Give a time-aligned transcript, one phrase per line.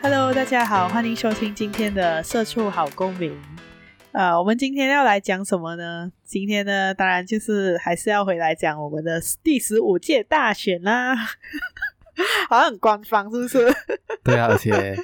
[0.00, 3.32] Hello，大家好，欢迎收听今天的《社畜好公民》。
[4.12, 6.10] 呃，我们今天要来讲什么呢？
[6.24, 11.16] 今天呢，当然就是还是要回来讲我们的第十五届大选啦。
[12.48, 13.74] 好像很官方，是不是？
[14.22, 14.96] 对啊，而且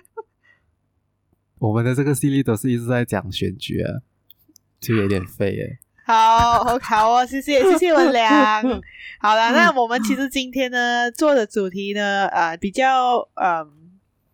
[1.59, 4.01] 我们的这个系列都是一直在讲选举啊，
[4.79, 5.79] 就有点废耶。
[6.07, 8.63] 好，好哦，谢谢，谢谢文良。
[9.19, 13.84] 好了，那我们其实今天呢做的主题呢，呃，比较嗯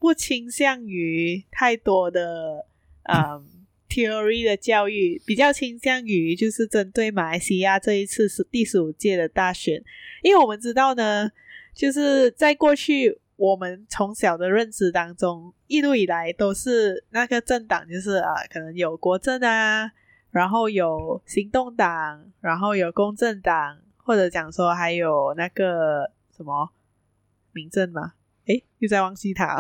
[0.01, 2.67] 不倾向于太多的
[3.05, 3.47] 嗯
[3.89, 9.81] theory 的教育，比较倾向于就是针对马来西亚这一次是第十五届的大选，
[10.23, 11.31] 因为我们知道呢，
[11.73, 19.93] 就是在过去我们从小的认知当中，一路以来都是那个政党，就是啊，可能有国政啊。
[20.33, 26.71] 然后有行动党，然后有公正党，或者讲说还有那个什么
[27.51, 28.13] 民政嘛？
[28.51, 29.57] 哎，又在忘记他。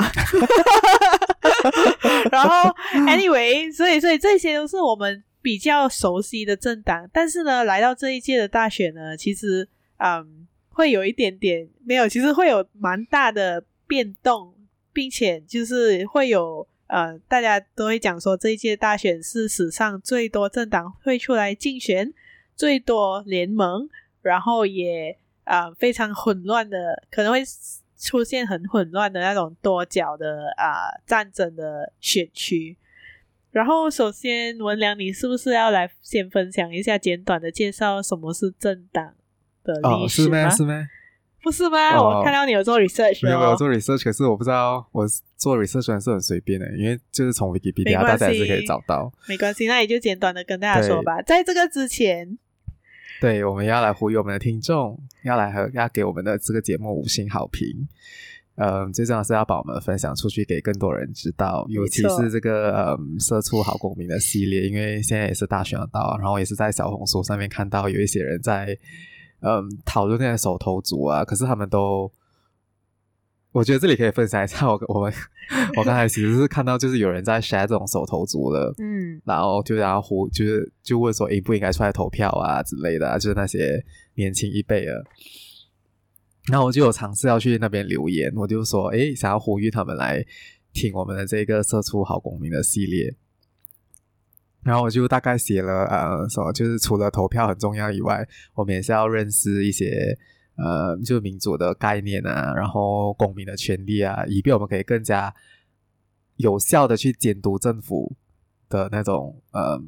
[2.32, 2.70] 然后
[3.06, 7.08] ，anyway，所以所以这些都是我们比较熟悉的政党。
[7.12, 14.54] 但是呢，来到这一届的大选呢，其实嗯，会有一点点没有，其实会有蛮大的变动，
[14.92, 16.66] 并且就是会有。
[16.92, 22.12] 呃，大家都会讲说，这一届大选是史上最多政党会出来竞选，
[22.56, 23.88] 最多联盟，
[24.22, 27.44] 然后也呃非常混乱的，可能会
[28.00, 32.76] 出现很混乱的那种多角的啊、呃、战争的选区。
[33.52, 39.12] 然后，首先文良，你是不是要来先分享一下简短的介绍什么是政党
[39.64, 40.46] 的历史吗？
[40.46, 40.86] 哦，是吗？
[41.42, 41.96] 不是吗？
[41.96, 45.04] 哦、我看到你有做 research，没有，做 research，可是我不知道我
[45.36, 49.12] 做 research 还是很随便的，因为就是从 Wikipedia 大家还是可以找到。
[49.26, 51.20] 没关系，那也就简短的跟大家说吧。
[51.22, 52.38] 在这个之前，
[53.20, 57.66] 对，我们要来呼吁我们的听众，要来和要给我们的这个节目五星好评。
[58.56, 68.76] 嗯，最重要是要把我们分享出去给更多人知道，尤其是这个嗯“社畜好公民”的系列，因为现在也是大选的到，然后也是在小红书上面看到有一些人在。
[69.42, 72.12] 嗯，讨论那些手头族啊，可是他们都，
[73.52, 74.74] 我觉得这里可以分享一下 我。
[74.88, 75.12] 我我们
[75.76, 83.84] 我刚才其实是看到，就是有人在 share 这种手投族的，嗯，然后就然后呼，就是就问说应不应该出来投票啊之类的，啊，就是那些
[84.14, 85.04] 年轻一辈的。
[86.50, 90.24] 然后我就有尝试要去那边留言，我就说，诶，想要呼吁他们来
[90.72, 93.14] 听我们的这个“社畜好公民”的系列。
[94.62, 100.16] 然后我就大概写了，呃，什么就是除了投票很重要以外，我们也是要认识一些，
[100.56, 105.34] 呃，就民主的概念啊，然后公民的权利啊，以便我们可以更加
[106.36, 108.14] 有效的去监督政府
[108.68, 109.80] 的那种，呃，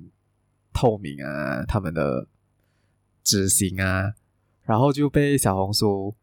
[0.73, 2.27] 透明啊，他们的
[3.23, 4.15] 执行啊，
[4.63, 6.15] 然后就被小红书，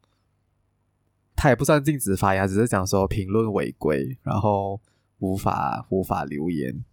[1.36, 4.82] 他也不算禁止发言，只是讲说评论违规，然后
[5.20, 6.84] 无法无法留言。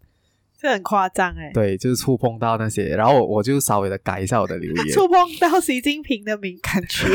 [0.66, 7.06] 这很夸张哎，对，就是触碰到那些，然后我我就稍微的改一下我的留言，触碰到习近平的敏感区，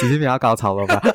[0.00, 1.00] 习近平要高潮了吧？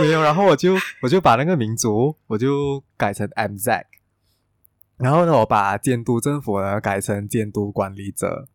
[0.00, 3.84] 没有，然后我就我就把那个民族我就改成 MZ，
[4.98, 8.46] 然后呢，我把监督政府呢改成监督管理者。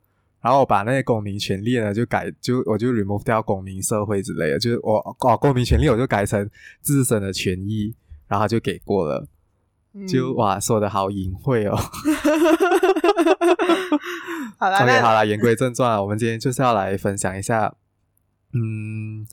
[0.42, 6.50] 然后我把那些公民权利呢，就改就我就 remove 掉公民社会之类的，就是我哦公民权利我就改成
[6.82, 7.94] 自身的权益，
[8.28, 9.28] 然后就给过了，
[9.94, 11.78] 嗯、就哇说的好隐晦哦。
[14.58, 17.76] 好了，OK 好了，言归正传，我们今天就是要来分享一下，
[18.54, 19.28] 嗯，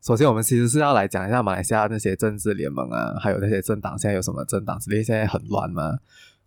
[0.00, 5.98] 首先我们其实是要来讲一下马来西亚那些政治联盟啊，还有那些政党现在有什么政党之类，现在很乱嘛。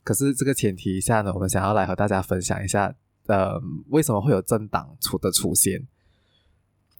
[0.06, 2.96] 可是这个前提下呢，我们想要来和大家分享一下。
[3.28, 5.88] 呃，为什么会有政党出的出现？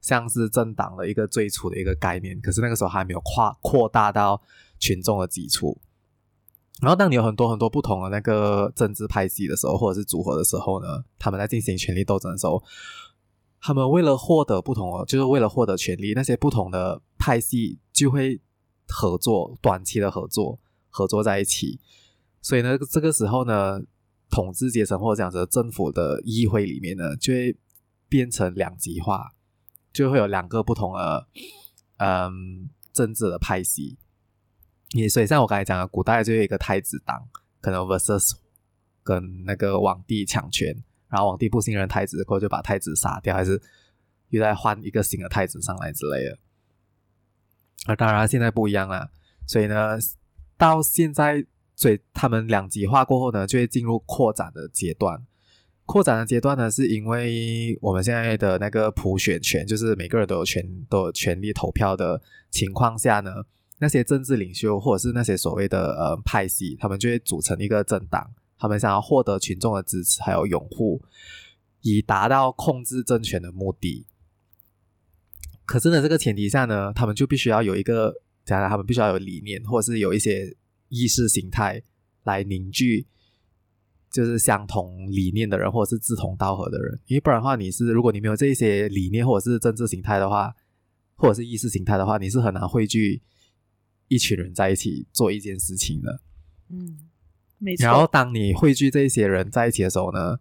[0.00, 4.40] 像是政党的一个最初的一个概念，可是那个时候还没有跨扩大到
[4.78, 5.78] 群众的基础。
[6.82, 12.62] 然后，当你有很多很多不同的那个政治派系的时候，或者是组合的时候呢，他们在进行权力斗争的时候，
[13.60, 18.38] 他们为了获得不同的，就是为了获得权力，那些不同的派系就会
[18.88, 21.80] 合作，短期的合作，合作在一起。
[22.42, 23.80] 所以呢，这个时候呢，
[24.28, 27.56] 统治阶层或者讲着政府的议会里面呢，就会
[28.06, 29.32] 变成两极化，
[29.94, 31.26] 就会有两个不同的
[31.96, 33.96] 嗯政治的派系。
[34.96, 37.28] 也所以像我刚才讲的，古代就有一个太子党，
[37.60, 38.32] 可能 versus
[39.02, 40.74] 跟那个皇帝抢权，
[41.08, 43.60] 然后皇帝不信任太子，或者就把太子杀掉，还是
[44.30, 46.38] 又再换一个新的太子上来之类的。
[47.86, 49.10] 而当然现在不一样了，
[49.46, 49.98] 所以呢，
[50.56, 51.44] 到现在
[51.74, 55.24] 所以他们两极化过后呢，就会进入扩展的阶段。
[55.84, 62.20] 扩展的阶段呢，是因为我们现在的那个普选权，就是每个人都有权都有权利投票的
[62.50, 63.44] 情况下呢。
[63.78, 71.02] 那些政治领袖，或者是那些所谓的呃派系，他们就会组成一个政党，他们想要获得群众的支持还有拥护，
[71.82, 74.06] 以达到控制政权的目的。
[75.66, 78.14] 可是呢，这个前提下呢，他们就必须要有一个，
[78.44, 80.56] 讲来他们必须要有理念，或者是有一些
[80.88, 81.82] 意识形态
[82.22, 83.06] 来凝聚，
[84.10, 86.98] 就是相同理念的人，或者是志同道合的人。
[87.06, 90.54] 因为不然的话，你是如果你没有这些理念，或者是政治形态的话，
[91.16, 93.20] 或者是意识形态的话，你是很难汇聚。
[94.08, 96.20] 一群人在一起做一件事情的，
[96.70, 97.08] 嗯，
[97.58, 97.84] 没错。
[97.84, 100.38] 然后当你汇聚这些人在一起的时候呢，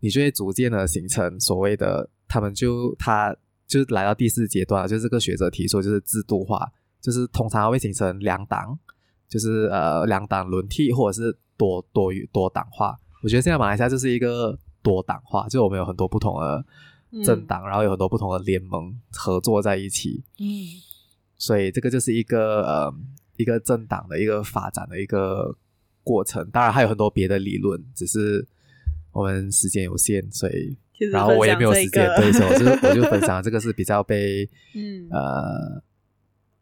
[0.00, 6.70] 你就会逐渐的形成所谓的，他们就他就来到第四阶段，就是这个学者提出就是制度化，
[7.00, 8.78] 就是通常会形成两党，
[9.28, 12.98] 就是呃两党轮替或者是多多与多党化。
[13.22, 16.64] 我觉得现在马来西亚就是一个多党化，就我们有很多不同的
[17.24, 20.46] 政党，嗯、然后有很多不同的联盟合作在一起，嗯。
[21.42, 22.94] 所以这个就是一个呃
[23.36, 25.52] 一个政党的一个发展的一个
[26.04, 28.46] 过程，当然还有很多别的理论，只是
[29.10, 30.78] 我们时间有限，所以
[31.10, 35.82] 然后我也没有时间，对，所以我就我就分享这个是比较被 嗯呃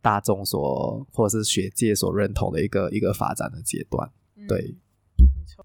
[0.01, 4.11] 大众所或者是学界所认同的一个一个发展的阶段，
[4.49, 4.75] 对，
[5.19, 5.63] 嗯，没错。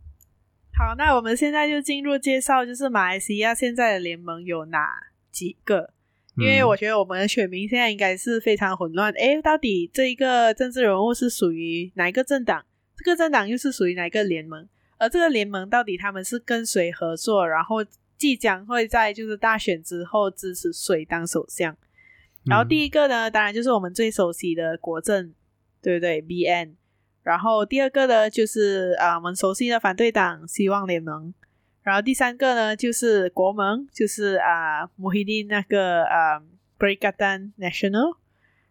[0.77, 4.89] 好，那我们现在就进入介绍，就是马来西亚现在的联盟有哪
[5.31, 5.94] 几个？
[6.37, 12.65] 因为我觉得我们的选民现在应该是非常混乱，诶，到底这一个政治人物是属于哪一个政党？
[12.97, 14.67] 这个政党又是属于哪一个联盟？
[14.97, 17.47] 而这个联盟到底他们是跟谁合作？
[17.47, 17.77] 然后
[18.17, 21.75] 即将会在就是大选之后支持谁当首相？
[22.45, 25.33] 然后第一个呢，当然就是我们最熟悉的国政，
[25.81, 26.75] 对不对？BN。
[27.23, 31.33] 然后第二个呢，就是啊我们熟悉的反对党希望联盟。
[31.85, 36.41] 然后第三个呢，就是国盟，就是啊，穆希丁那个啊
[36.79, 38.17] ，Perikatan Nasional。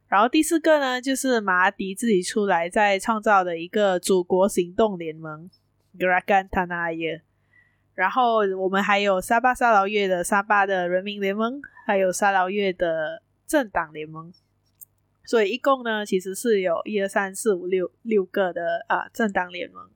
[0.08, 5.48] 然后第四个呢，就是马迪自己出来再创造的一个祖国行动联盟
[5.96, 7.20] ，Gerakan Tanah Air。
[7.94, 14.32] 然后我们还有沙巴沙劳越的沙巴的人民联盟，还有沙劳越的政党联盟。
[15.24, 19.88] 所以一共呢，其实是有一二三四五六六个的啊政党联盟。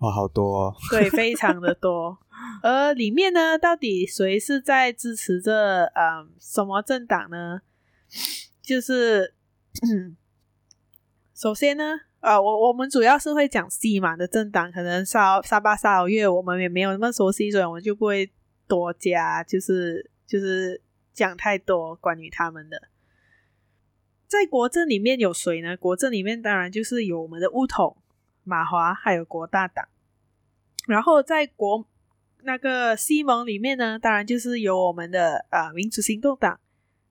[0.00, 0.74] 哇，好多哦！
[0.90, 2.18] 对， 非常的多。
[2.62, 7.60] 而里面呢，到底谁是在支持着呃什么政党呢？
[8.62, 9.34] 就是，
[9.82, 10.16] 嗯，
[11.36, 18.30] 首先呢，呃，我我们主要是会讲西马的政党，可能沙沙巴沙劳越我们也没有那么熟悉，所以我们就不会
[18.66, 20.80] 多加，就是就是
[21.12, 22.88] 讲太多关于他们的。
[24.26, 25.76] 在国政里面有谁呢？
[25.76, 27.98] 国政里面当然就是有我们的巫统。
[28.50, 29.86] 马华还有国大党，
[30.88, 31.86] 然后在国
[32.42, 36.58] 那个西盟里面呢，当然就是有我们的呃民主行动党、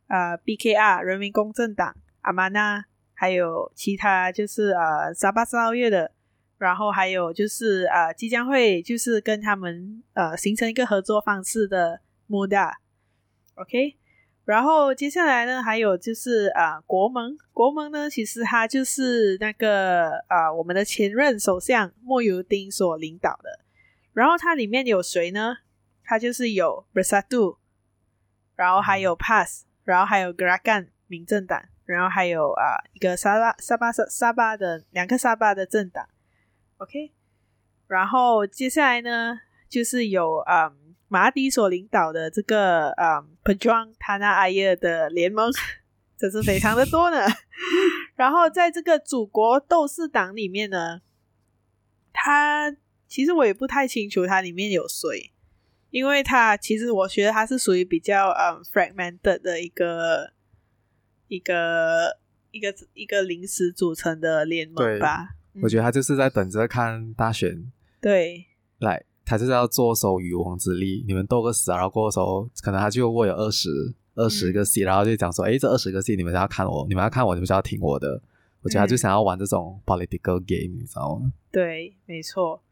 [0.08, 6.12] 呃 BKR 人民公正党、阿玛纳，还有其他就是呃沙巴沙劳越的，
[6.58, 13.99] 然后还有就是呃即将会就是跟他们呃形成一个合作方式的 MUDA，OK。
[14.50, 23.60] 然后接下来呢，还有就是啊、呃，国盟，国盟呢，其实它就是那个啊、呃，我们的前任首相莫尤丁所领导的。
[24.12, 25.58] 然后它里面有谁呢？
[26.04, 27.58] 它就是有 Bersatu，
[28.56, 36.10] 然后还有 PAS，然后还有 Gerakan 民政党，然后还有啊、呃、一个沙拉沙巴沙沙巴的两个沙巴的政党。
[36.78, 37.12] OK，
[37.86, 45.52] 然后接下来呢，就是有嗯马哈迪所领导的这个嗯 Pejuang Tanah Air 的联盟，
[46.18, 47.18] 这是非常的多呢。
[48.16, 51.02] 然后在这个祖国斗士党里面呢，
[52.14, 52.76] 他
[53.08, 55.32] 其实我也不太清楚它里面有谁，
[55.90, 60.34] 因为他其实我觉得他是属于比较嗯 fragmented 的一个
[61.28, 62.20] 一个
[62.52, 65.30] 一个一个临时组成的联盟吧。
[65.64, 67.72] 我觉得他就是在等着看大选。
[68.00, 68.46] 对，
[68.78, 71.06] 来，他就是要坐收渔翁之利。
[71.08, 73.70] 你们斗个死，然后过候，可能他就握有二十
[74.16, 78.20] 二十个戏，嗯，然后就讲说：“哎，这二十个戏你们要看我，你们要看我，你们就要听我的。”
[78.64, 81.32] 我觉得他就想要玩这种 political game，嗯，你知道吗？
[81.52, 82.64] 对，没错。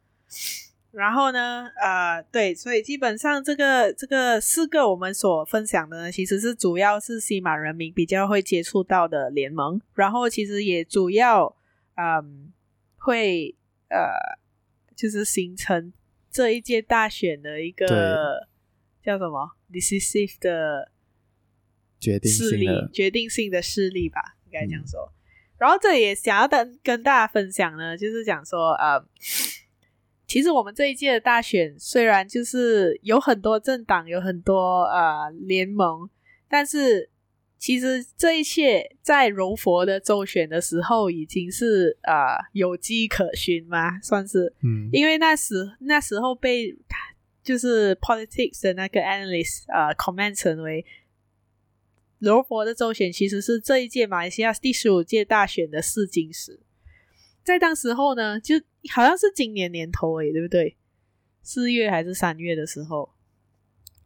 [0.89, 11.55] 然后呢，呃，对，所以基本上这个这个四个我们所分享的呢，其实是主要是西马人民比较会接触到的联盟，然后其实也主要
[11.95, 12.51] 嗯
[12.97, 13.55] 会
[13.89, 14.47] 呃。
[14.97, 15.93] 就是形成
[16.31, 18.47] 这一届大选的一个
[19.03, 20.91] 叫什么 decisive 的
[21.99, 25.01] 决定势力，决定性的势力吧，应该这样说。
[25.01, 25.13] 嗯、
[25.57, 29.03] 然后这里也想要跟跟大家分享呢，就是讲说，呃，
[30.25, 36.09] 其实我们这一届的大选虽然就是有很多政党，有很多呃联盟，
[36.47, 37.09] 但是。
[37.59, 46.77] 其实这一切在柔佛的周选的时候已经是啊、呃、有迹可循嘛，算是，嗯，因为那时那时候被
[47.43, 50.85] 就是 politics 的那个 analyst 啊、呃、comment 成为
[52.19, 56.59] 柔佛的周选其实是这一届马来西亚第十五届大选的试金石，
[57.43, 58.55] 在当时候呢，就
[58.91, 60.77] 好像是今年年头诶，对不对？
[61.41, 63.16] 四月还是三月的时候。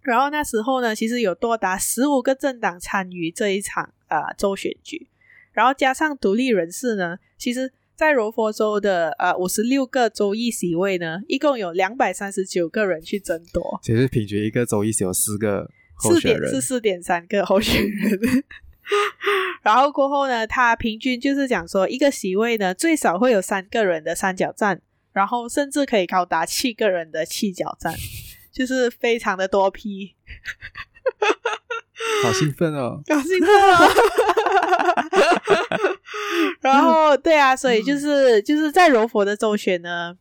[0.02, 5.08] 然后那时候呢，其实有多达十五个政党参与这一场呃州选举，
[5.52, 13.80] 然后加上独立人士呢，其实，在柔佛州的呃五十六个州议席位呢，一共有两百三十九个人去争夺。
[13.84, 18.44] 其实平均一个州议席有四个候选人，四点是四点三个候选人。
[19.62, 24.82] 然后过后呢，他平均就是讲说，一个席位呢最少会有三个人的三角战，
[25.14, 27.94] 然后甚至可以高达七个人的七角战。
[28.52, 30.14] 就是非常的多批，
[32.24, 33.02] 好兴奋哦！
[33.08, 33.78] 好兴奋哦！
[36.60, 40.18] 然后，对啊，所以就是、嗯、就是在柔佛的周选呢，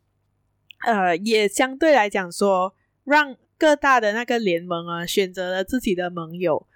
[0.86, 6.66] 呃，也相对来讲说，让各大的那个联盟啊，选择了自己的盟友，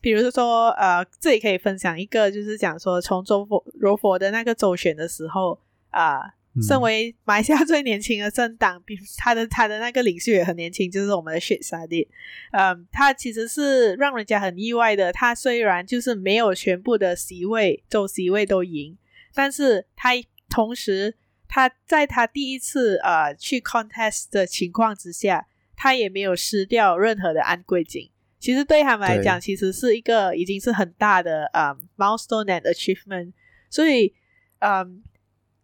[0.00, 6.18] 比如说，呃，这里可以分享一个，就是讲说，从柔佛柔佛的那个周选的时候啊。
[6.20, 12.08] 呃身为马来西亚 最年轻的政党，比他的他的那个领袖也很年轻，就是我们的雪沙利。
[12.50, 15.12] 嗯，他其实是让人家很意外的。
[15.12, 18.98] 他虽然就是没有全部的席位，州席位都赢，
[19.32, 20.10] 但是他
[20.48, 21.14] 同时
[21.46, 28.10] 他在他第一次呃去 contest 的情况之下，他也没有失掉任何的安贵景。
[28.40, 33.34] 其实对他们来讲，其实是一个已经是很大的呃、um, milestone and achievement。
[33.70, 34.12] 所以，
[34.58, 35.04] 嗯，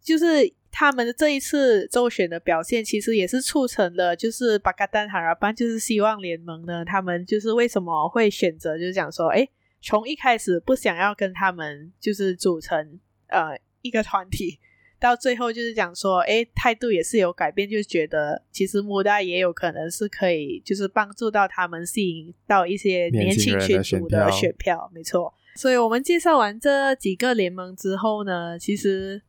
[0.01, 0.55] 就是。
[0.79, 9.49] 他们的这一次周选的表现，其实也是促成了，就是巴卡丹哈拉班，就是希望联盟呢，他们就是为什么会选择，就是讲说，诶，
[9.81, 14.59] 从一开始不想要跟他们就是组成呃一个团体，
[14.99, 25.33] 到最后就是讲说，诶，态度也是有改变，就觉得其实穆大也有可能是可以，就是帮助到他们吸引到一些年轻群组的选票，没错。
[25.55, 29.23] 所以我们介绍完这几个联盟之后呢，其实。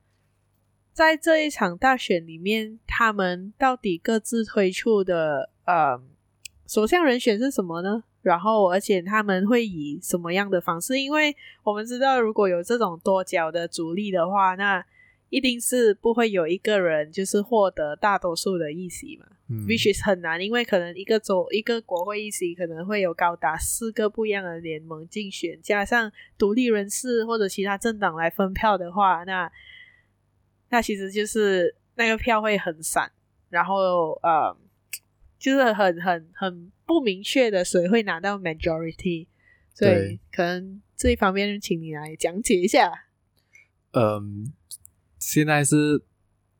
[0.98, 5.96] 在这一场大选里面，他们到底各自推出的呃
[6.66, 8.02] 首相人选是什么呢？
[8.20, 10.98] 然后，而且他们会以什么样的方式？
[10.98, 14.84] 因为我们知道，如果有这种多角的主力的话，那
[15.28, 19.26] 一定是不会有一个人就是获得大多数的议席嘛。
[19.48, 29.48] 嗯，which is 很难，因为可能一个州一个国会议席可能会有高达四个不一样的联盟竞选，加上独立人士或者其他政党来分票的话，那。
[30.70, 33.10] 那其实就是那个票会很散，
[33.48, 34.56] 然后呃，
[35.38, 39.26] 就是很很很不明确的谁会拿到 majority，
[39.74, 42.92] 所以可能这一方面请你来讲解一下。
[43.92, 44.52] 嗯，
[45.18, 46.02] 现在是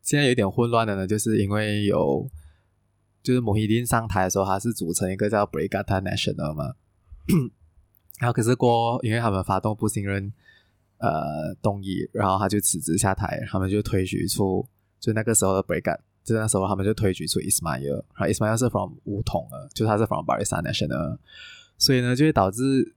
[0.01, 2.29] 现在有点混乱的呢，就是因为有
[3.21, 6.73] 就是某一丁上台的时候，他是组成一个叫 Perikatan Nasional 嘛，
[8.19, 10.33] 然后可是过因为他们发动不信任。
[10.99, 14.67] 呃，动议，然后他就辞职下台，他们就推举出，
[14.99, 21.17] 就那个时候的 Berikat，就那时候他们就推举出 Ismail，然后 Ismail 是 from 乌统的，就他是 from Barisan National，
[21.77, 22.95] 所以呢，就会导致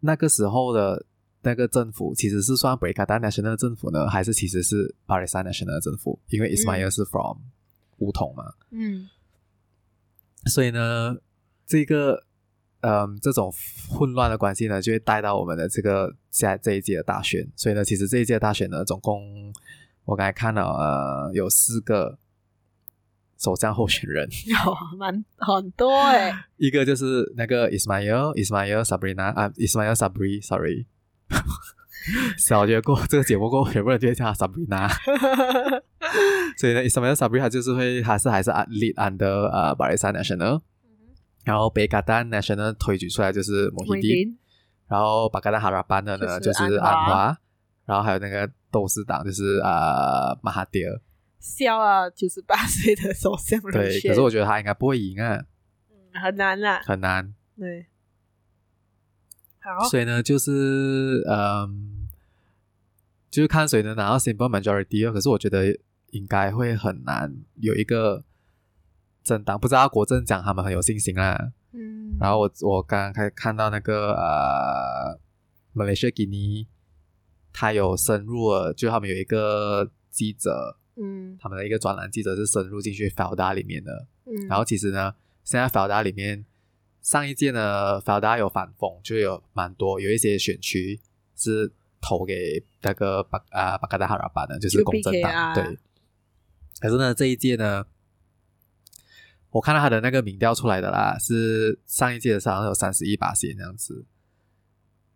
[0.00, 1.04] 那个时候的
[1.42, 6.18] 那个政府其实是算 Perikatan Nasional 政府呢，还是其实是 Barisan Nasional 的政府？
[6.30, 7.38] 因为 Ismail 是 from
[7.98, 9.06] 乌统嘛，嗯，
[10.46, 11.18] 所以呢，
[11.66, 12.24] 这个
[12.80, 13.52] 嗯这种
[13.88, 17.46] 混乱的关系呢，就会带到我们的这个下这一届的大选。
[17.56, 19.52] 所以呢，其实这一届的大选呢，总共
[20.04, 22.18] 我刚才看了呃有四个
[23.38, 24.56] 首相候选人，有
[24.98, 30.86] 蛮很多诶、欸、 一个就是那个 Ismail Ismail Sabrina 啊 Ismail Sabri，sorry。
[32.38, 34.88] 小学过这个节目过后，全部人就会叫他 Sabrina，
[36.56, 40.62] 所以呢，Ismail Sabri 他就是会，他是还是 lead under 呃 Barisan Nasional，
[41.44, 44.36] 然后 Perikatan Nasional 推举出来就是 Muhyiddin，
[44.86, 47.38] 然后 Pakatan Harapan 的呢就是安华，
[47.86, 51.00] 然后还有那个斗士党就是呃 Mahathir，
[51.38, 55.44] 笑啊，九十八岁的首相人选，对，可是我觉得他应该不会赢啊，
[55.90, 57.86] 嗯，很难啦，很难，对。
[59.62, 59.88] 好。
[59.88, 62.08] 所以呢，就是嗯，
[63.30, 65.12] 就是看谁能拿到 simple majority。
[65.12, 65.66] 可是我觉得
[66.10, 68.24] 应该会很难有一个
[69.22, 71.52] 政党，不知道国政讲他们很有信心啊。
[71.72, 72.16] 嗯。
[72.18, 75.18] 然后我我刚刚开看到那个呃
[75.74, 76.66] ，Malaysia Gini，
[77.52, 84.06] 他有深入了，就他们有一个记者，嗯，他们的一个专栏记者是深入进去 Felda 里面的。
[84.26, 84.46] 嗯。
[84.48, 86.44] 然后其实呢，现在 Felda 里面。
[87.02, 91.00] 上一届呢，Felda 有反讽，就有蛮多，有一些选区
[91.34, 95.32] 是投给那个巴啊巴卡达哈拉巴的，就是公正党。
[95.32, 95.78] 啊、对。
[96.78, 97.86] 可是呢，这一届呢，
[99.50, 104.04] 我看到他的那个民调出来的啦，是上一届的时候有三十一巴仙这样子，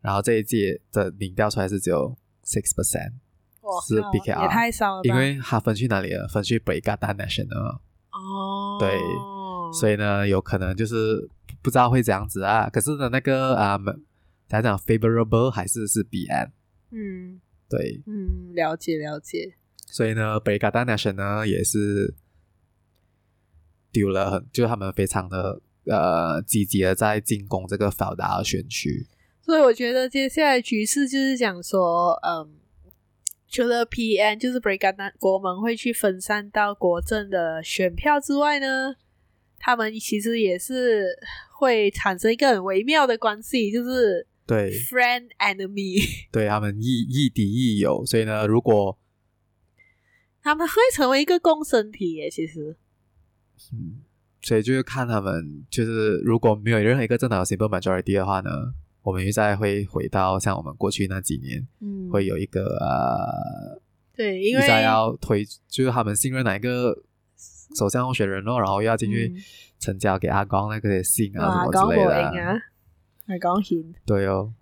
[0.01, 3.13] 然后这一届的民调出来是只有 six percent，
[3.87, 5.01] 是 BKR，也太少了。
[5.05, 6.29] 因为他分去哪里了？
[6.29, 7.81] 分去 Perikatan Nasional。
[8.11, 8.77] 哦。
[8.79, 8.99] 对。
[9.73, 11.29] 所以呢，有可能就是。
[11.63, 13.81] 不知道会怎样子啊，可是呢，那个啊，
[14.47, 16.51] 讲讲 favorable 还是是 BN，
[16.91, 19.55] 嗯，对，嗯，了解了解。
[19.87, 22.13] 所以呢，Perikatan Nasional 呢也是
[23.95, 29.07] 丢了很，就他们非常的呃积极的在进攻这个 Felda 的选区。
[29.41, 32.57] 所以我觉得接下来局势就是讲说，嗯，
[33.49, 38.97] 除了 PN 就是 Perikatan 国盟会去分散到国政的选票之外呢，
[39.59, 41.07] 他们其实也是
[41.59, 44.73] 会产生一个很微妙的关系，就是对。
[44.91, 48.99] friend enemy，对他们亦亦敌亦友，所以呢，如果
[50.43, 52.77] 他们会成为一个共生体耶，其实，
[53.73, 54.03] 嗯，
[54.43, 58.51] 所以就是看他们，就是如果没有任何一个政党有 simple majority 的话呢，
[59.03, 63.81] 我们又再会回到像我们过去那几年，嗯，会有一个呃，
[64.17, 67.05] 对，因为要推，就是他们信任哪一个。
[67.77, 69.35] 首相候选人咯，然后又要进去
[69.81, 72.61] 成交给阿光那个信啊、嗯、什么之类的。
[73.27, 73.93] 阿光信。
[74.07, 74.53] 对哦。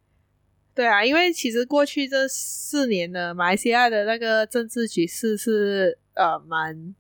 [0.74, 6.94] 对啊，因为其实过去这四年呢，马来西亚的那个政治局势是呃蛮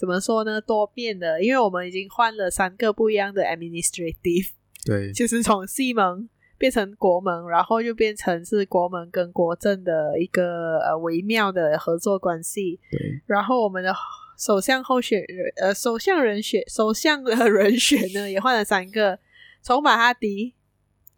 [0.00, 1.40] 怎么说呢，多变的。
[1.44, 4.48] 因为我们已经换了三个不一样的 administrative，
[4.84, 12.80] 对，就是从西盟变成国盟，然后又变成是国盟跟国政的一个呃微妙的合作关系。
[12.90, 13.94] 对，然后我们的。
[14.40, 19.18] 首相候选人，呃，首相人选，首相的人选呢，也换了三个，
[19.60, 20.54] 从马哈迪，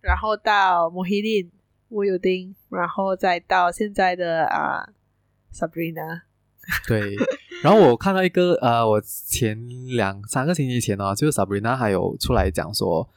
[0.00, 1.48] 然后到穆希丁、
[1.86, 4.88] 慕尤丁，然后再到现在的啊
[5.54, 6.22] ，Sabrina。
[6.86, 7.14] 对，
[7.62, 9.56] 然后我看到一个，呃，我前
[9.88, 13.08] 两三个星期前呢，就是 Sabrina 还有出来讲说，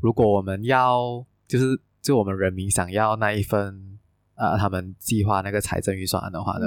[0.00, 3.98] 如果我们要，就是就我们人民想要那一份，
[4.34, 6.66] 呃，他们计划那个财政预算案的话呢。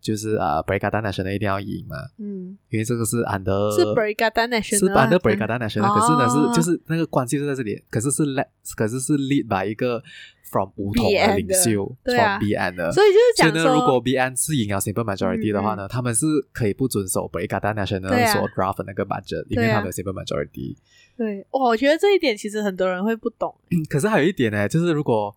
[0.00, 10.02] 就是啊，Perikatan Nasional 一定要赢嘛，嗯，因为这个是 under 是 Perikatan Nasional 是 under Perikatan Nasional，可是呢是就是那个关系就在这里，可是是 lead，可是是 lead by 一个
[10.50, 19.90] from 不同的领袖，from BN 的，所以就是讲说，如果 BN 是赢了 simple majority 的话呢，他们是可以不遵守 Perikatan Nasional 所 draft 那个 budget，因为他们有
[19.90, 20.76] simple majority。
[21.16, 23.54] 对，我觉得这一点其实很多人会不懂。
[23.90, 25.36] 可是还有一点呢，就是如果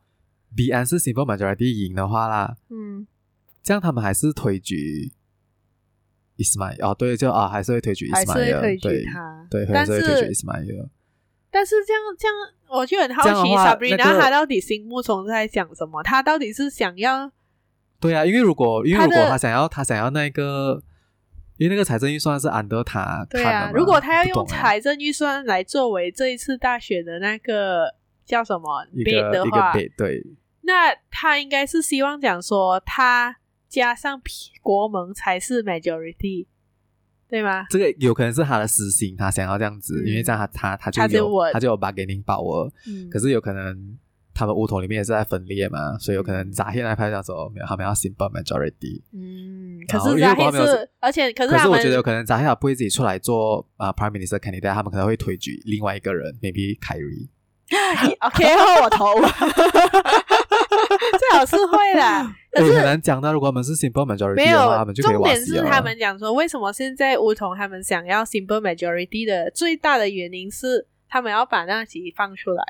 [0.55, 3.05] BN 是 simple majority 赢的话啦，嗯。
[3.63, 5.13] 这样他们还是推举
[6.35, 8.77] 伊斯迈尔哦，对，就啊，还是会推举伊斯迈尔，对，
[9.49, 10.89] 对，还是会推举伊斯迈尔。
[11.49, 12.35] 但是这样这样，
[12.67, 16.03] 我就很好奇，Sabrina 他到底心目中在想什么？
[16.03, 17.31] 他到底是想要？
[17.99, 20.83] 对啊，因为如果因为如果他想要他想要那个，
[21.57, 27.93] 因为那个财政预算是安德塔，对啊，如果他要用财政预算来作为这一次大选的那个
[28.25, 30.21] 叫什么 bid 的话，对，
[30.63, 33.37] 那他应该是希望讲说他。
[33.73, 34.21] 加上
[34.61, 36.45] 国盟才是 majority，
[37.27, 37.65] 对吗？
[37.71, 42.71] 这个有可能是他的私心，他想要这样子，嗯、因为这样他他他就有他就，他就有 bargaining power。
[42.87, 43.97] 嗯，可是有可能
[44.31, 49.01] 他们乌统里面也是在分裂嘛，所以有可能扎黑那派讲说没有，他们要 simple majority。
[49.11, 57.27] 嗯，可是扎黑是，而且可是可是我觉得有可能扎黑他不会自己出来做啊、呃、prime minister candidate，他们可能会推举另外一个人，maybe Khairy。
[58.21, 58.45] OK，
[58.83, 59.15] 我投。
[61.19, 62.01] 最好是会的，
[62.53, 63.33] 可是很难讲到。
[63.33, 72.63] 如果他们是 simple majority 没有他们就可以重点是他们讲说，为什么现在梧桐他们想要 simple majority 的最大的原因是，他们要把那集放出来。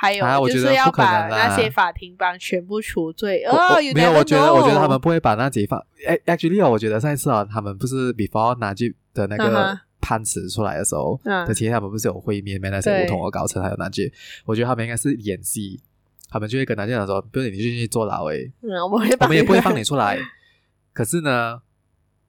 [0.00, 3.42] 还有就是要把那些法庭帮全部除罪。
[3.46, 5.84] 哦，没有，我觉得，我觉得他们不会把那集放。
[6.24, 11.70] Actually，我觉得上一次啊，他们不是 before 那集的那个判词出来的时候，的、uh、-huh.
[11.72, 14.08] 他们不是有会面没那些梧桐的高层还有那集，
[14.44, 15.80] 我觉得他们应该是演戏，
[16.28, 20.18] 他们就会跟那集讲说，不用你进去坐牢诶，嗯，我们也不会放你出来。
[20.92, 21.60] 可是呢，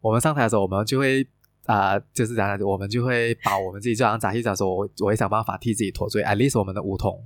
[0.02, 1.22] 我们上台的时候，我们就会
[1.66, 7.24] 啊、呃，就是讲，我们就会把我们自己就好像杂戏讲说，我我会想办法替自己脱罪，at least 我们的梧桐。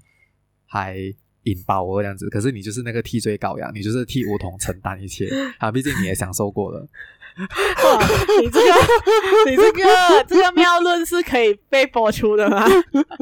[0.66, 0.98] 还
[1.44, 5.30] 引爆我这样子，可是你就是那个替罪羔羊，你就是替梧桐承担一切
[5.60, 5.72] 啊！
[5.72, 6.88] 毕竟你也享受过了。
[7.36, 8.08] 哇，
[8.42, 12.64] 你这个，你这个，这个谬论是可以被播出的吗？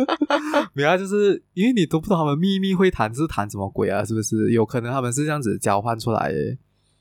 [0.74, 4.52] 没有啊，就是因为你都不知道他们秘密会谈是谈什么鬼啊，是不是？
[4.52, 6.38] 有可能他们是这样子交换出来的。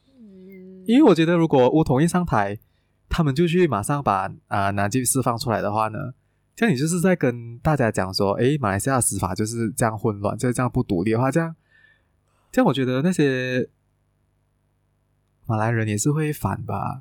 [0.06, 2.58] 嗯，因为我觉得如果梧桐一上台，
[3.08, 5.98] 他们就去马上把啊南京释放出来的话呢？
[6.60, 11.56] 像你就是在跟大家讲说，诶，马来西亚司法就是这样混乱，就这样不独立的话，这样，
[12.52, 13.66] 这样我觉得那些
[15.46, 17.00] 马来人也是会反吧。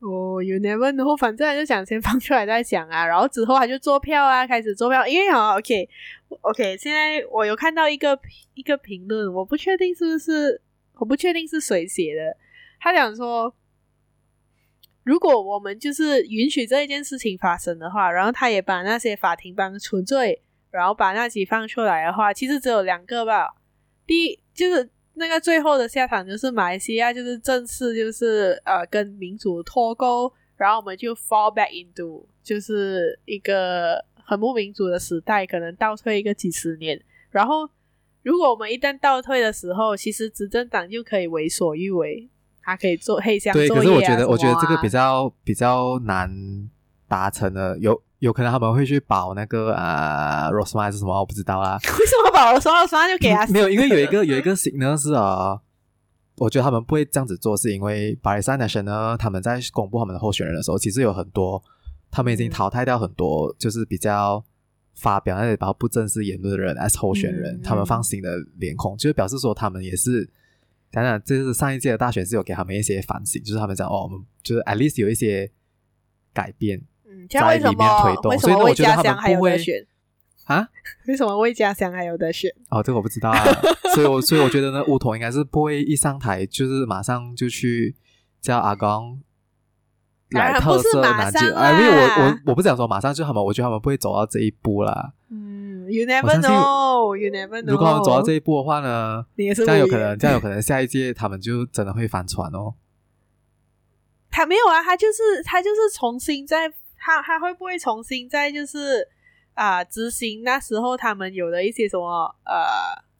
[0.00, 8.20] 哦，You never know，反正就想先放出来再讲啊，然后之后他就做票啊，开始做票，因为好，OK，OK，现在我有看到一个
[8.52, 10.60] 一个评论，我不确定是不是，
[10.96, 12.36] 我不确定是谁写的，
[12.78, 13.54] 他讲说。
[15.04, 23.48] 如果我们就是允许这一件事情发生的话，然后他也把那些法庭帮除罪，然后把那集放出来的话，其实只有两个吧。
[24.06, 37.00] 第一就是那个最后的下场就是马来西亚就是正式就是呃跟民主脱钩，然后我们就 fall back into 就是一个很不民主的时代，可能倒退一个几十年。
[37.30, 37.68] 然后
[38.22, 42.28] 如果我们一旦倒退的时候，其实执政党就可以为所欲为。
[42.64, 46.30] 他可以做黑箱作业、啊、对，可是我觉得，我觉得这个比较比较难
[47.08, 51.76] 达成的，有有可能他们会去保那个呃 Rosmah 还是什么，我不知道啦。
[51.82, 53.52] 为什么保 Rosmah 就给他、嗯？
[53.52, 55.60] 没有，因为有一个有一个 signal 是啊，
[56.36, 61.62] 我觉得他们不会这样子做，是因为 Barisan Nasional 呢，他们在公布他们的候选人的时候，其实有很多
[62.10, 64.42] 他们已经淘汰掉很多，就是比较
[64.94, 70.30] 发表那些比较不正式言论的人 as 候选人，嗯、他们放新的脸孔，就是表示说他们也是。
[70.92, 75.50] 讲讲，这是上一届的大选是有给他们一些反省，就是他们讲哦，我们就是 at least 有一些
[76.34, 76.80] 改变，
[77.30, 79.86] 在里面推动，所以我觉得他们不会选
[80.44, 80.68] 啊？
[81.06, 82.50] 为什么魏家乡还有的选？
[82.68, 83.42] 哦，这个我不知道啊。
[83.94, 87.94] 所以我所以我觉得呢，乌统应该是不会一上台就是马上就去
[88.40, 89.20] 叫阿公
[90.30, 91.38] 来特赦哪几？
[91.52, 95.14] 哎，因为我我我不想说马上就他们，我觉得他们不会走到这一步啦。
[95.30, 95.51] 嗯。
[95.92, 97.72] You never know, you never know。
[97.72, 102.74] 如果他们走到这一步的话呢，这样有可能，这样有可能下一届他们就真的会翻船哦。
[104.30, 109.06] 他没有啊，他就是他就是重新再他他会不会重新再就是
[109.52, 112.64] 啊、呃、执行那时候他们有的一些什么呃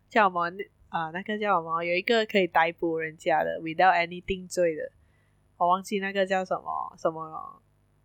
[0.08, 0.46] 叫什么
[0.88, 4.90] 啊、呃、那个叫什么有一个可以逮捕人家的 without any 定罪的，
[5.58, 7.60] 我忘记那个叫什么什么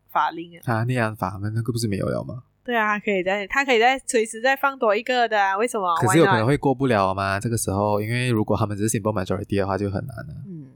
[0.09, 0.61] 法令啊？
[0.65, 2.43] 啊，那样法门那个不是没有了吗？
[2.67, 5.95] 对啊，可以在，他可以在随时再放多一个的啊，为什么？
[6.01, 7.39] 可是有可能会过不了吗？
[7.39, 10.33] 这个时候，因为如果他们只是 simple majority 的话，就很难了。
[10.45, 10.67] 嗯，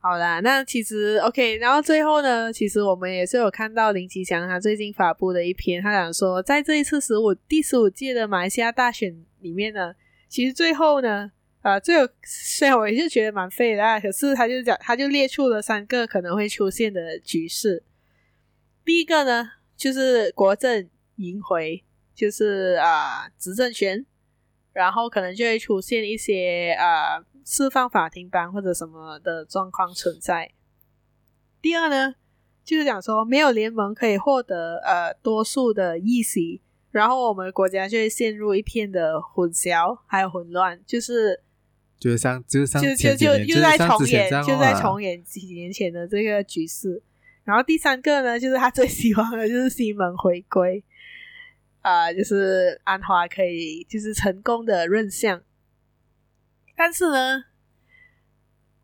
[0.00, 9.94] 好啦，那其实 OK，然后最后呢，其实我们也是有看到林吉祥他最近发布的一篇，他讲说，在这一次十五第十五届的马来西亚大选里面呢，
[10.28, 11.30] 其实最后呢，
[11.62, 17.84] 啊，最后虽然我也是觉得蛮废的啊，可是他就讲，他就列出了三个可能会出现的局势。
[18.84, 19.52] 第一个呢。
[19.80, 21.82] 就是国政赢回，
[22.14, 24.04] 就是啊、呃、执政权，
[24.74, 30.50] 然后可能就会出现一些啊、呃、释放法庭班或者什么的状况存在。
[31.62, 32.16] 第二呢，
[32.62, 41.40] 就是讲说没有联盟可以获得呃多数的议席，然后我们国家就会陷入一片的混淆还有混乱，就是
[41.98, 47.02] 就是像就是像就就就又在重演就在重演几年前的这个局势。
[47.50, 50.84] 然后第三个呢，就是他最喜欢的就是西蒙回归，
[51.80, 55.42] 啊、就是安华可以就是成功的任相。
[56.76, 57.42] 但是呢，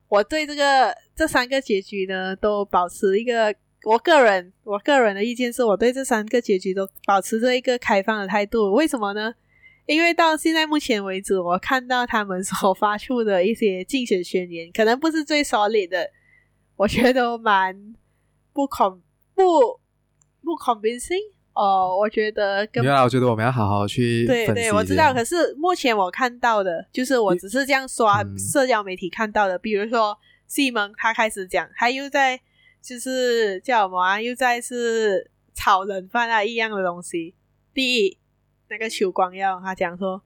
[0.09, 8.73] 我对这个这三个结局呢，都保持一个我个人我个人的意见是，我对这三个结局都保持着一个开放的态度。
[8.73, 9.33] 为什么呢？
[9.87, 16.11] 因为到现在目前为止，我看到他们所发出的一些竞选宣言，可能不是最烧脸的，
[16.75, 17.95] 我觉得蛮
[18.57, 19.03] 不 con
[19.35, 19.79] 不
[20.43, 21.37] 不 convincing。
[21.53, 25.13] 哦，我觉得跟，原来我觉得我们要好好去对对，我知道。
[25.13, 30.17] 可是目前我看到的，就是我只是这样刷社交媒体看到的，嗯、比如说
[30.47, 32.39] 西蒙他开始讲，他又在
[32.83, 37.35] 就是叫什么啊，又在是炒冷饭啊一样的东西。
[37.73, 38.19] 第一，
[38.69, 40.23] 那个邱光耀他讲说，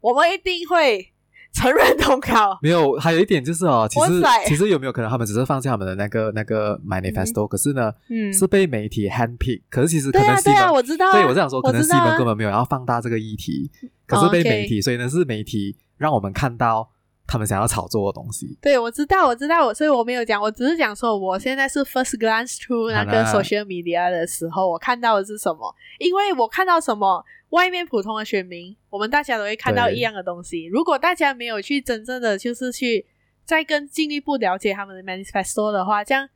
[0.00, 1.12] 我们一定会。
[1.52, 13.70] 承认通考没有，还有一点就是哦，其实其实有没有可能他们只是放下他们的那个那个 manifesto，、嗯、可是呢，嗯，是被媒体 handpick，可是其实可能西门，对啊，我知道，所以我这样说，可能西门根本没有要放大这个议题，
[14.06, 16.90] 可是被媒体，所以呢是媒体让我们看到
[17.28, 18.58] 他们想要炒作的东西。
[18.60, 27.24] 对，我知道，我知道，我所以我没有讲，我只是讲说我现在是 first glance through 那个 social media 的时候，我看到的是什么，因为我看到什么。
[27.50, 30.66] 外面普通的选民，我们大家都会看到一样的东西。
[30.66, 33.06] 如果大家没有去真正的就是去
[33.46, 36.28] 再更进一步了解他们的 manifesto 的话，这样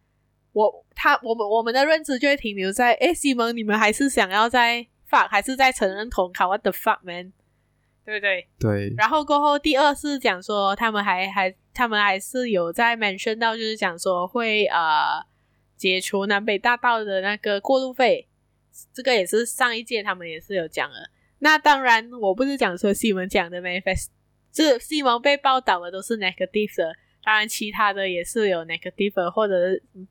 [0.55, 7.35] 我他我们我们的认知就会停留在：诶，西蒙，你们还是想要在 fuck，还是在承认统考？What the fuck man？
[8.05, 8.49] 对不对？
[8.59, 8.93] 对。
[8.97, 15.25] 然后过后第二是讲说，他们还还他们还是有在 mention 到，就是讲说会呃
[15.77, 18.29] 解除南北大道的那个过路费。
[18.93, 20.97] 这个也是上一届他们也是有讲的。
[21.41, 24.07] 那当然，我不是讲说西蒙讲的 manifest，
[24.51, 26.93] 这西蒙被报道的都是 negative 的。
[27.23, 29.55] 当然，其他的也是有 negative 的，或者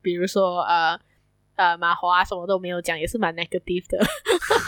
[0.00, 0.98] 比如说呃
[1.56, 3.98] 呃马华什么都没有讲，也是蛮 negative 的。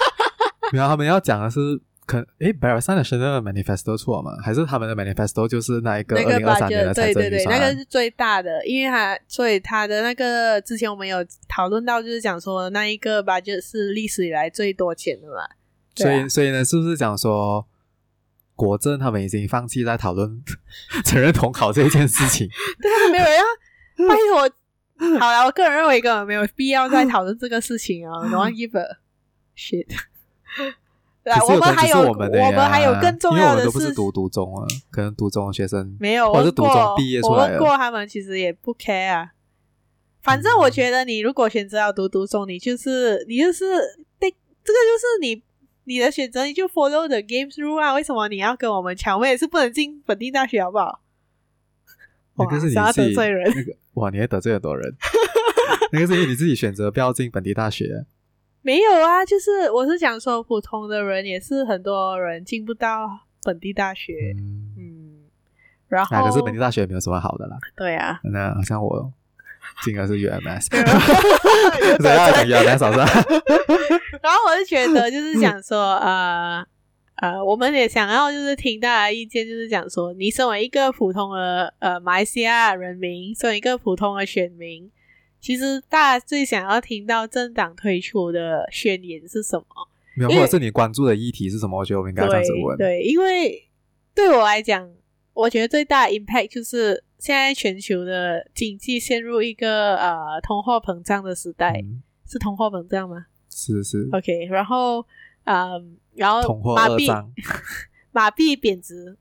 [0.73, 1.81] 然后，他们要讲的是。
[2.07, 4.33] 可诶，Barisan 的是那个 manifesto 错吗？
[4.43, 7.31] 还是他们的 manifesto 就是那一个二零二三年的财政预算？
[7.31, 15.43] 对对对，那个是最大的，因为他所以他的那个之前我们有讨论到，就是讲说那一个 budget 是历史以来最多钱的嘛。
[15.43, 15.49] 啊、
[15.97, 17.67] 所以所以呢，是不是讲说
[18.55, 20.43] 国政他们已经放弃在讨论
[21.05, 22.47] 承认统考这一件事情？
[22.83, 24.15] 对啊，没有人要拜
[24.49, 25.19] 托。
[25.19, 28.29] 好了，我个人认为根本没有必要再讨论这个事情啊。
[28.29, 28.99] No one give a
[29.57, 29.87] shit。
[31.25, 37.55] 对啊，我们还有我们还有更重要的是，读读中啊，可能读中的学生没有，我是读中毕业出来的。
[37.55, 39.31] 我问过他们，其实也不 care 啊。
[40.23, 43.65] 反正我觉得，你如果选择要读读中，你就是你就是
[44.21, 45.43] 对这个就是你
[45.85, 47.95] 你的选择，你就 follow the games rule 啊。
[47.95, 49.17] 为什么你要跟我们抢？
[49.17, 51.01] 我们也是不能进本地大学，好不好？
[52.37, 54.95] 那个是你自己得罪人，那个哇，你还得罪很多人。
[55.93, 58.05] 那个是因为你自己选择不要进本地大学。
[58.65, 63.11] 没有啊，就是我是讲说，普通的人也是很多人进不到
[63.43, 65.15] 本地大学，嗯，嗯
[65.87, 67.59] 然后、啊、可是本地大学也没有什么好的啦。
[67.77, 69.13] 对啊，那好像我
[69.85, 70.71] 进的是 UMS，
[71.99, 73.05] 对啊，UMS 早上。
[74.23, 76.65] 然后我是觉得，就是想说，呃
[77.17, 84.91] 呃，我们也想要就是听大家意见，就是讲说，你身为一个普通的呃马来西亚人民，身为一个普通的选民。
[85.45, 89.67] 其实大家最想要听到政党推出的宣言是什么？
[90.17, 91.79] 没有，或者是你关注的议题是什么？
[91.79, 92.79] 我觉得我们应该这样子问。
[92.79, 93.63] 对，因为
[94.15, 94.91] 对我来讲，
[95.35, 103.27] 我觉得最大的 impact 就是现在全球的经济陷入一个呃通货膨胀的时代，嗯、是通货膨胀吗？
[103.51, 104.09] 是是。
[104.13, 105.05] OK，然后
[105.45, 107.07] 嗯、呃，然后马币
[108.13, 109.15] 马币贬值，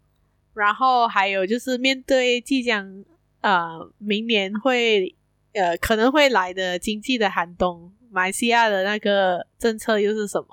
[0.54, 3.04] 然后还有就是面对即将
[3.42, 5.14] 呃明年会。
[5.54, 10.48] 呃，可能会来的经济的寒冬，马来西亚的那个政策又是什么？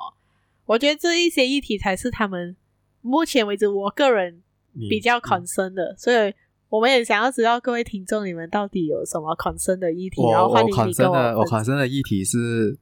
[0.66, 2.56] 我觉得这一些议题才是他们
[3.00, 4.42] 目前为止我个人
[4.88, 6.32] 比较 concern 的，所以
[6.68, 10.22] 我们也想要知道各位听众你们到底有什么 concern 的议题。
[10.30, 11.16] 然后欢迎你跟我。
[11.16, 12.78] 我 concern 的，我 concern 的议题是，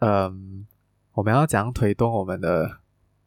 [0.00, 0.66] 嗯，
[1.14, 2.78] 我们要怎样推动我们的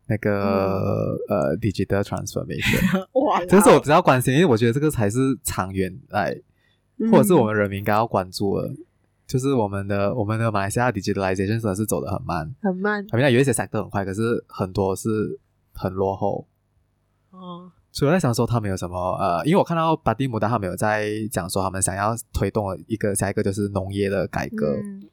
[0.08, 3.08] 那个、嗯、呃 digital transformation？
[3.26, 6.40] 哇，这是我比较关心，因为我觉得这个才是长远来。
[7.12, 8.78] 或者是我们人民应该要关注的，嗯、
[9.28, 13.06] 就是我们的我们的马来西亚 digitalization 真的是走得很慢，很慢。
[13.12, 15.40] 好像有一些 sector 很快，可是很多是
[15.74, 16.48] 很落后。
[17.32, 24.76] 哦，所以我在想说，他们有什么呃，因为我看到巴蒂姆达他们有在讲说，他们想要推动一个下一个就是农业的改革。
[24.84, 25.08] 嗯、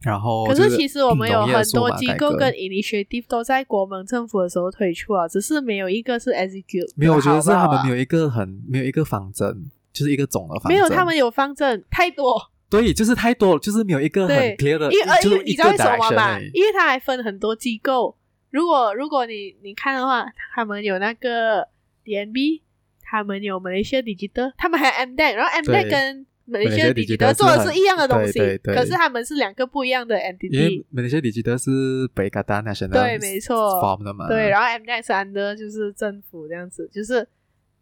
[0.00, 6.92] 然后，可是其实我们有很多机构跟 initiative 都在国盟政府的时候推出啊，只是没有一个是 execute。
[6.94, 9.70] 没有，我觉得是他们没有一个很没有一个方针。
[9.94, 16.38] 就是一个总的方针，没有他们有方针太多，对，就是太多，就是没有一个很 clear 的，因为就是你知道为什么吗？
[16.52, 18.16] 因为它还分很多机构。
[18.50, 21.66] 如果如果你你看的话，他们有那个
[22.04, 22.60] DNB，
[23.02, 30.50] 他们有 Malaysia Digital，他们还有 MDEC，然后 MDEC 跟 Malaysia Digital 做的是一样的东西，可是他们是两个不一样的 entity。
[30.52, 34.28] 因为 Malaysia Digital 是 Perikatan Nasional 对，没错，form 的嘛。
[34.28, 37.26] 对，然后 MNET 是 under 就是政府这样子，就是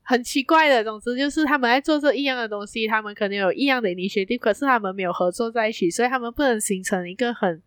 [0.02, 0.84] 很奇怪的。
[0.84, 7.62] 总之就是他们在做这一样的东西，他们可能有一样的 initiative，可是他们没有合作在一起，所以他们不能形成一个很。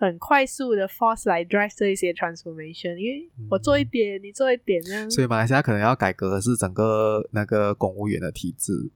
[0.00, 5.10] 很快速的 force 来 drive 这一些 transformation，因为我做一点，嗯、你做一点这样。
[5.10, 8.92] 所以马来西亚可能要改革的是整个那个公务员的体制，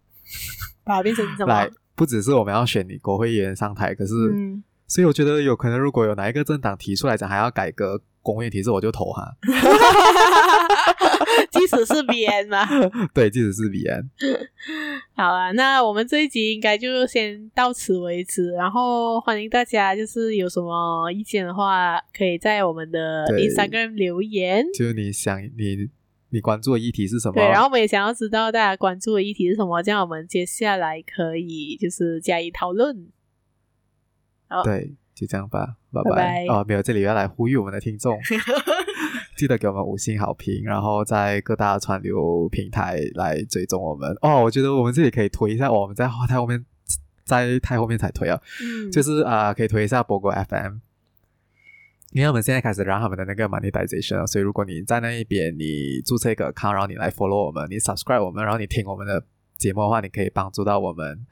[0.84, 1.54] 把它变成什么？
[1.54, 9.34] 来，不只是我们要选你国会议员上台，可是，嗯、所以我觉得有可能，如果有哪一个政党提出来讲还要改革公务员体制，我就投哈。
[11.52, 12.64] 即使是 BN 嘛，
[13.12, 14.08] 对，即使是 BN。
[15.14, 18.52] 好啊，那我们这一集应该就先到此为止。
[18.52, 24.64] 然后欢迎大家，就是有什么意见的话，可以在我们的 Instagram 留言。
[24.72, 25.88] 就是你想你
[26.30, 27.34] 你关注的议题是什么？
[27.34, 33.08] 对，然后我们也想要知道大家关注的议题是什么，这样我们接下来可以就是加以讨论。
[34.48, 36.10] 好，对，就这样吧，拜拜。
[36.10, 36.46] 拜拜。
[36.46, 38.16] 哦，没有，这里要来呼吁我们的听众。
[39.40, 44.42] 记得给我们五星好评，然后在各大串流平台来追踪我们哦。
[44.44, 46.62] 我觉得我们这里可以推一下，我们在太后面，
[47.24, 48.38] 在太后面才推啊。
[48.62, 50.74] 嗯，就是啊、呃，可以推一下博过 FM，
[52.12, 59.24] 因为我们现在开始让他们的那个 monetization，所以如果你在那一边你注册一个 account，然后你来 follow 我们，你 subscribe 我们，然后你听我们的
[59.56, 61.24] 节目的话，你可以帮助到我们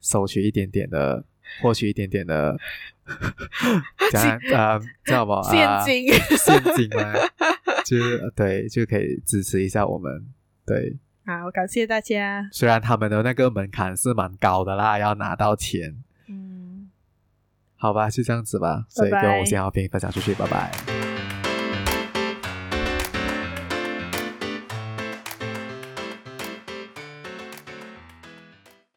[0.00, 1.24] 收取一点点的，
[1.60, 2.56] 获取一点点的。
[4.12, 4.22] 讲
[4.54, 5.42] 啊，知道不？
[5.50, 7.12] 现金，现金吗？
[7.84, 7.96] 就
[8.30, 10.24] 对，就可以支持一下我们。
[10.64, 12.48] 对，好，感谢大家。
[12.52, 15.96] 虽然他们的那个门槛是蛮高的啦，要拿到钱。
[16.28, 16.88] 嗯，
[17.76, 18.86] 好吧，就这样子吧。
[18.88, 20.91] 所以跟我五星好评，分享出去，拜拜。